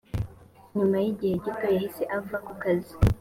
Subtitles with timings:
[0.75, 2.93] nyuma y’igihe gito yahise ava ku kazi